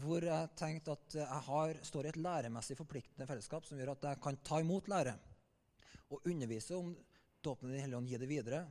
[0.00, 4.08] hvor jeg tenkte at jeg har, står i et læremessig forpliktende fellesskap som gjør at
[4.08, 5.18] jeg kan ta imot lære
[6.08, 6.94] og undervise om
[7.44, 8.62] dåpen i Den hellige ånd, gi det videre.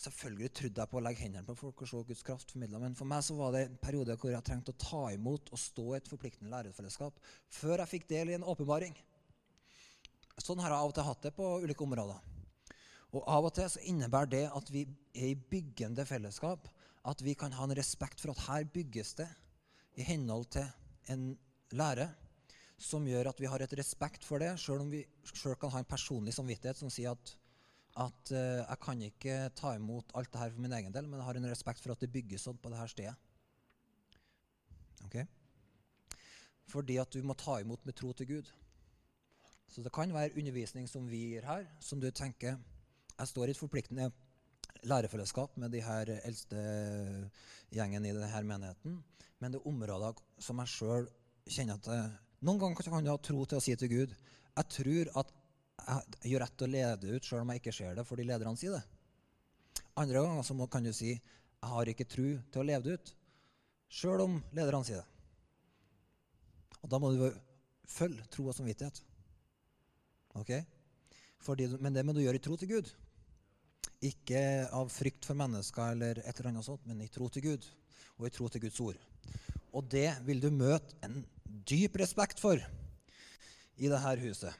[0.00, 2.94] Selvfølgelig trodde jeg på å legge hendene på folk og se Guds kraft formidla, men
[2.96, 5.84] for meg så var det en periode hvor jeg trengte å ta imot og stå
[5.92, 7.20] i et forpliktende lærerfellesskap
[7.52, 8.96] før jeg fikk del i en åpenbaring.
[10.40, 12.30] Sånn har jeg av og til hatt det på ulike områder.
[13.12, 16.70] Og Av og til så innebærer det at vi er i byggende fellesskap,
[17.04, 19.28] at vi kan ha en respekt for at her bygges det
[20.00, 20.68] i henhold til
[21.12, 21.32] en
[21.76, 22.08] lære
[22.82, 25.82] som gjør at vi har et respekt for det, sjøl om vi selv kan ha
[25.82, 27.34] en personlig samvittighet som sier at,
[28.00, 31.20] at uh, jeg kan ikke ta imot alt det her for min egen del, men
[31.20, 33.14] jeg har en respekt for at det bygges sånn på det her stedet.
[35.06, 35.18] Ok?
[36.72, 38.50] Fordi at du må ta imot med tro til Gud.
[39.68, 42.58] Så det kan være undervisning som vi gir her, som du tenker
[43.12, 44.08] jeg står i et forpliktende
[44.88, 46.62] lærefellesskap med de her eldste
[47.70, 48.96] gjengen i denne menigheten.
[49.38, 51.08] Men det er områder som jeg sjøl
[51.46, 54.14] kjenner at Noen ganger kan jeg ha tro til å si til Gud
[54.56, 55.30] jeg tror at
[55.82, 58.58] jeg gjør rett til å lede ut sjøl om jeg ikke ser det fordi lederne
[58.58, 58.82] sier det.
[59.98, 63.12] Andre ganger så kan du si jeg har ikke tro til å leve det ut
[63.92, 65.08] sjøl om lederne sier det.
[66.82, 67.26] Og da må du
[67.86, 68.98] følge tro og samvittighet.
[70.40, 70.52] Ok?
[71.42, 72.90] Fordi, men det må du gjøre i tro til Gud.
[74.02, 74.42] Ikke
[74.74, 77.68] av frykt for mennesker eller et eller annet sånt, men i tro til Gud
[78.18, 78.98] og i tro til Guds ord.
[79.72, 81.22] Og det vil du møte en
[81.68, 82.58] dyp respekt for
[83.78, 84.52] i dette huset,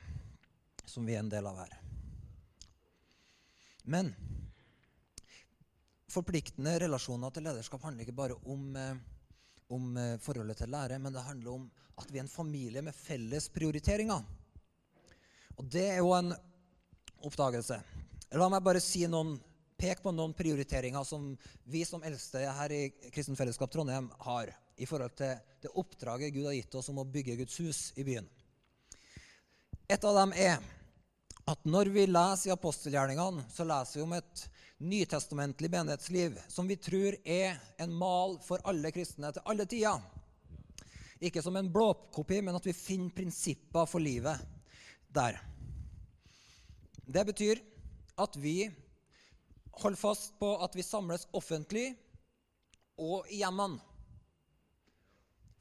[0.84, 1.78] som vi er en del av her.
[3.84, 4.12] Men
[6.12, 8.96] forpliktende relasjoner til lederskap handler ikke bare om, eh,
[9.72, 12.94] om eh, forholdet til lære, men det handler om at vi er en familie med
[12.94, 14.22] felles prioriteringer.
[15.56, 16.32] Og det er jo en
[17.22, 17.78] oppdagelse.
[18.32, 19.36] La meg bare si noen,
[19.76, 21.32] peke på noen prioriteringer som
[21.66, 26.46] vi som eldste her i Kristen Fellesskap Trondheim har i forhold til det oppdraget Gud
[26.46, 28.28] har gitt oss om å bygge Guds hus i byen.
[29.92, 30.56] Et av dem er
[31.52, 34.42] at når vi leser i apostelgjerningene, så leser vi om et
[34.82, 40.00] nytestamentlig menighetsliv som vi tror er en mal for alle kristne til alle tider.
[41.20, 44.40] Ikke som en blåkopi, men at vi finner prinsipper for livet
[45.12, 45.36] der.
[47.04, 47.60] Det betyr
[48.22, 48.70] at vi
[49.82, 51.90] holder fast på at vi samles offentlig
[52.96, 53.80] og i hjemmene.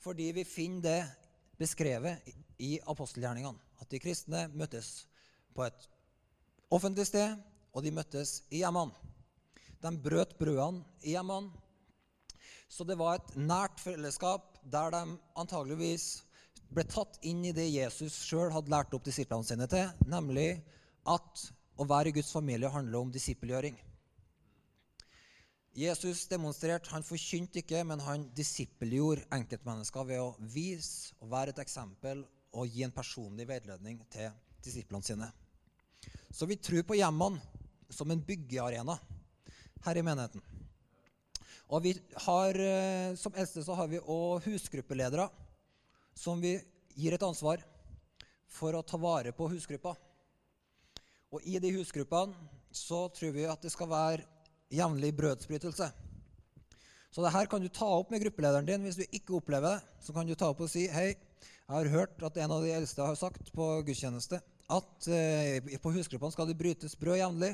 [0.02, 1.02] fordi vi finner det
[1.60, 3.71] beskrevet i apostelgjerningene.
[3.82, 5.08] At de kristne møttes
[5.56, 5.88] på et
[6.72, 7.36] offentlig sted,
[7.74, 8.94] og de møttes i hjemmene.
[9.82, 11.52] De brøt brødene i hjemmene.
[12.72, 15.02] Så det var et nært fellesskap der de
[15.40, 16.22] antageligvis
[16.72, 20.62] ble tatt inn i det Jesus sjøl hadde lært opp disiplene sine til, nemlig
[21.10, 23.76] at å være i Guds familie handler om disippelgjøring.
[25.76, 31.62] Jesus demonstrerte, han forkynte ikke, men han disippelgjorde enkeltmennesker ved å vise og være et
[31.64, 34.32] eksempel og gi en personlig veiledning til
[34.64, 35.30] disiplene sine.
[36.32, 37.42] Så vi tror på hjemmene
[37.92, 38.96] som en byggearena
[39.86, 40.42] her i menigheten.
[41.72, 41.94] Og vi
[42.26, 45.30] har, eh, Som eldste så har vi òg husgruppeledere
[46.16, 46.62] som vi
[46.96, 47.64] gir et ansvar
[48.48, 49.96] for å ta vare på husgruppa.
[51.32, 52.36] Og i de husgruppene
[52.72, 54.26] så tror vi at det skal være
[54.72, 55.92] jevnlig brødsbrytelse.
[57.12, 58.84] Så det her kan du ta opp med gruppelederen din.
[58.84, 61.16] Hvis du ikke opplever det, så kan du ta opp og si hei,
[61.72, 65.94] jeg har hørt at en av de eldste har sagt på gudstjeneste at eh, på
[65.96, 67.54] husgruppene skal det brytes brød jevnlig.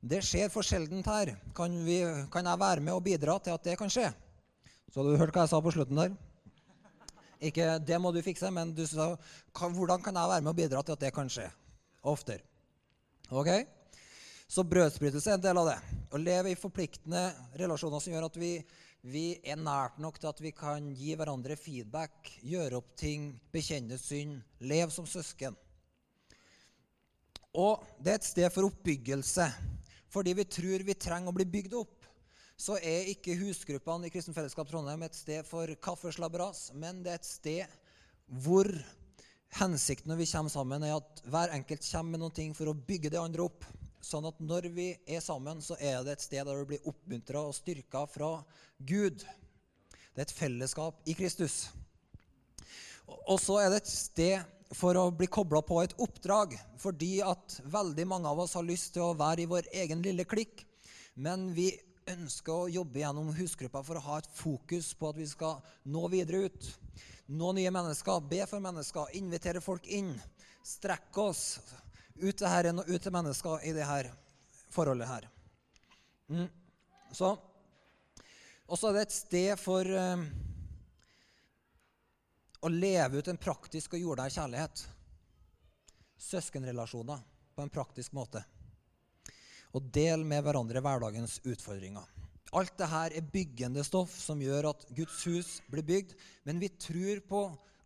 [0.00, 1.34] Det skjer for sjeldent her.
[1.56, 1.98] Kan, vi,
[2.32, 4.06] kan, jeg være med og bidra til at det kan skje?
[4.88, 6.16] Så du hørt hva jeg sa på slutten der?
[7.44, 9.10] Ikke det må du fikse, men du sa
[9.52, 11.50] hvordan kan jeg være med og bidra til at det kan skje?
[12.08, 12.40] Oftere.
[13.28, 13.52] Ok?
[14.48, 15.76] Så brødsbrytelse er en del av det.
[16.08, 17.28] Å leve i forpliktende
[17.60, 18.54] relasjoner som gjør at vi,
[19.02, 23.98] vi, er nært nok til at vi kan gi hverandre feedback, gjøre opp ting, bekjenne
[23.98, 25.56] synd, leve som søsken.
[27.58, 29.48] Og det er et sted for oppbyggelse.
[30.12, 32.08] Fordi vi tror vi trenger å bli bygd opp,
[32.56, 37.20] så er ikke husgruppene i Kristen Fellesskap Trondheim et sted for kaffeslabberas, men det er
[37.20, 37.78] et sted
[38.44, 38.68] hvor
[39.58, 43.10] hensikten når vi kommer sammen, er at hver enkelt kommer med noe for å bygge
[43.12, 43.66] det andre opp.
[44.02, 47.44] Sånn at når vi er sammen, så er det et sted der du blir oppmuntra
[47.46, 48.32] og styrka fra
[48.82, 49.22] Gud.
[49.22, 51.68] Det er et fellesskap i Kristus.
[53.30, 57.60] Og så er det et sted for å bli kobla på et oppdrag, fordi at
[57.70, 60.64] veldig mange av oss har lyst til å være i vår egen lille klikk,
[61.14, 61.70] men vi
[62.08, 66.08] ønsker å jobbe gjennom husgruppa for å ha et fokus på at vi skal nå
[66.10, 66.70] videre ut.
[67.30, 70.10] Nå nye mennesker, be for mennesker, invitere folk inn.
[70.66, 71.44] Strekke oss
[72.20, 74.10] ut til Herren og ut til mennesker i det her
[74.72, 75.28] forholdet her.
[76.28, 76.48] Mm.
[77.12, 77.36] Så
[78.66, 80.22] Og så er det et sted for um,
[82.62, 84.84] å leve ut en praktisk og jordnær kjærlighet.
[86.16, 87.20] Søskenrelasjoner
[87.52, 88.40] på en praktisk måte.
[89.76, 92.06] Og del med hverandre hverdagens utfordringer.
[92.52, 96.14] Alt dette er byggende stoff som gjør at Guds hus blir bygd.
[96.44, 97.42] Men vi tror på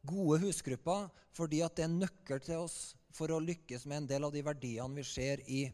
[0.07, 4.27] gode husgrupper fordi at det er nøkkel til oss for å lykkes med en del
[4.29, 5.65] av de verdiene vi ser i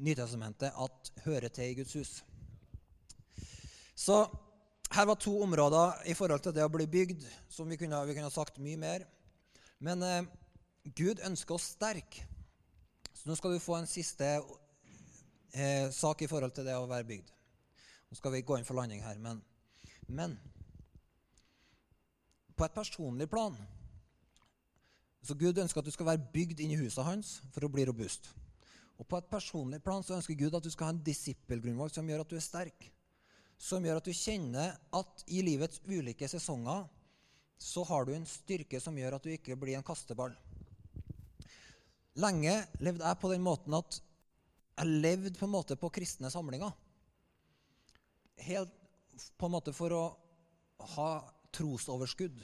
[0.00, 2.12] Nytestamentet at hører til i Guds hus.
[3.96, 4.22] Så
[4.94, 8.16] her var to områder i forhold til det å bli bygd som vi kunne, vi
[8.16, 9.04] kunne sagt mye mer.
[9.78, 10.30] Men eh,
[10.96, 12.22] Gud ønsker oss sterk.
[13.12, 14.30] Så nå skal du få en siste
[15.52, 17.28] eh, sak i forhold til det å være bygd.
[18.10, 19.42] Nå skal vi gå inn for landing her, men,
[20.08, 20.38] men
[22.56, 23.54] på et personlig plan
[25.20, 27.84] så Gud ønsker at du skal være bygd inn i huset hans for å bli
[27.88, 28.30] robust.
[29.00, 32.08] Og på et personlig plan så ønsker Gud at du skal ha en disippelgrunnvalg som
[32.08, 32.88] gjør at du er sterk.
[33.60, 36.86] Som gjør at du kjenner at i livets ulike sesonger
[37.60, 40.32] så har du en styrke som gjør at du ikke blir en kasteball.
[42.20, 44.00] Lenge levde jeg på den måten at
[44.80, 46.72] jeg levde på en måte på kristne samlinger.
[48.40, 48.72] Helt
[49.36, 50.04] på en måte for å
[50.96, 51.10] ha
[51.52, 52.40] trosoverskudd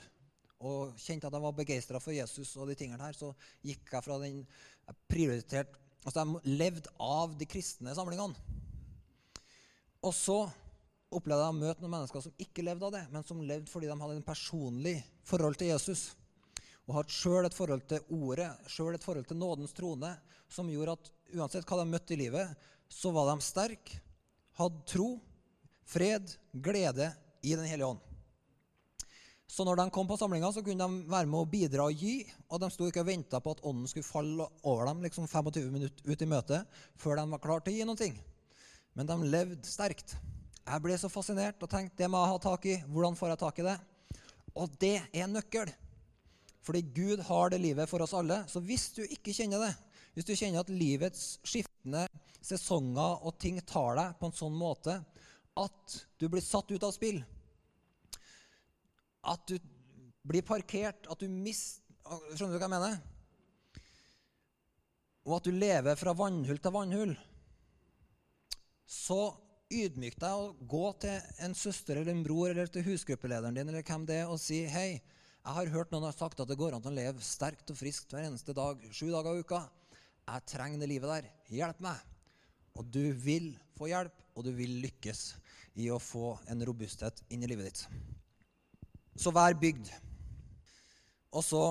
[0.57, 3.33] og kjente at jeg var begeistra for Jesus, og de tingene her, så
[3.65, 8.37] gikk jeg fra den jeg prioriterte, altså Jeg levde av de kristne samlingene.
[10.05, 10.37] Og så
[11.11, 13.89] opplevde jeg å møte noen mennesker som ikke levde av det, men som levde fordi
[13.89, 14.95] de hadde en personlig
[15.27, 16.09] forhold til Jesus.
[16.87, 20.13] Og hadde sjøl et forhold til ordet, sjøl et forhold til nådens trone,
[20.47, 23.99] som gjorde at uansett hva de møtte i livet, så var de sterke,
[24.55, 25.17] hadde tro,
[25.87, 27.11] fred, glede
[27.43, 28.06] i Den hellige ånd.
[29.47, 32.19] Så når de kom på samlinga, så kunne de være med å bidra og gi.
[32.51, 35.69] Og de sto ikke og venta på at ånden skulle falle over dem liksom 25
[35.71, 38.09] minutter ut i møtet før de var klare til å gi noe.
[38.97, 40.17] Men de levde sterkt.
[40.67, 42.75] Jeg ble så fascinert og tenkte det må jeg ha tak i.
[42.91, 43.77] Hvordan får jeg tak i det?
[44.57, 45.71] Og det er en nøkkel.
[46.67, 48.41] Fordi Gud har det livet for oss alle.
[48.51, 49.71] Så hvis du ikke kjenner det,
[50.17, 52.03] hvis du kjenner at livets skiftende
[52.43, 54.97] sesonger og ting tar deg på en sånn måte
[55.57, 57.21] at du blir satt ut av spill,
[59.27, 59.57] at du
[60.27, 62.99] blir parkert, at du mister Skjønner du hva jeg mener?
[65.27, 67.11] Og at du lever fra vannhull til vannhull.
[68.87, 69.17] Så
[69.67, 73.83] ydmyk deg og gå til en søster eller en bror eller til husgruppelederen din eller
[73.83, 75.01] hvem det er, og si hei,
[75.47, 78.11] Jeg har hørt noen har sagt at det går an å leve sterkt og friskt
[78.11, 79.61] hver eneste dag, sju dager i uka.
[80.27, 81.29] Jeg trenger det livet der.
[81.47, 82.01] Hjelp meg.
[82.75, 85.21] Og du vil få hjelp, og du vil lykkes
[85.79, 87.85] i å få en robusthet inn i livet ditt.
[89.17, 89.89] Så vær bygd.
[91.33, 91.63] Og så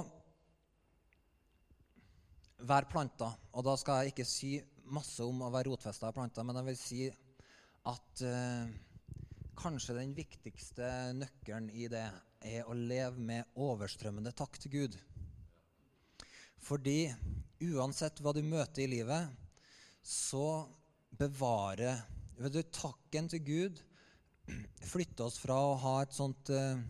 [2.67, 3.31] vær planta.
[3.55, 4.57] Og da skal jeg ikke si
[4.91, 7.01] masse om å være rotfesta planta, men jeg vil si
[7.87, 8.75] at eh,
[9.59, 12.07] kanskje den viktigste nøkkelen i det
[12.47, 14.99] er å leve med overstrømmende takk til Gud.
[16.67, 17.07] Fordi
[17.73, 19.31] uansett hva du møter i livet,
[20.03, 20.67] så
[21.19, 22.03] bevarer
[22.37, 23.83] vet du, Takken til Gud
[24.87, 26.83] flytter oss fra å ha et sånt eh,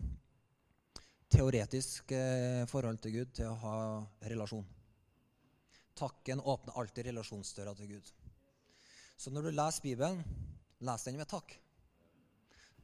[1.31, 3.77] teoretisk eh, forhold til Gud til å ha
[4.31, 4.65] relasjon.
[5.97, 8.11] Takken åpner alltid relasjonsdøra til Gud.
[9.17, 10.21] Så når du leser Bibelen,
[10.85, 11.55] les den med takk.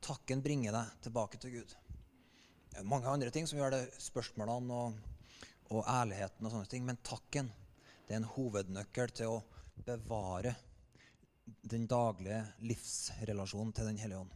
[0.04, 1.76] Takken bringer deg tilbake til Gud.
[2.74, 4.98] Det er mange andre ting som gjør det, spørsmålene og,
[5.70, 7.52] og ærligheten og sånne ting, men takken
[8.08, 9.44] det er en hovednøkkel til å
[9.86, 10.56] bevare
[11.70, 14.34] den daglige livsrelasjonen til Den hellige ånd.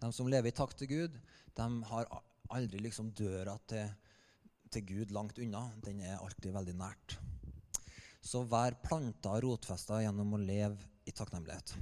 [0.00, 1.16] De som lever i takt til Gud,
[1.56, 2.06] de har
[2.56, 3.90] aldri liksom døra til,
[4.70, 5.66] til Gud langt unna.
[5.84, 7.16] Den er alltid veldig nært.
[8.20, 11.74] Så vær planta og rotfesta gjennom å leve i takknemlighet.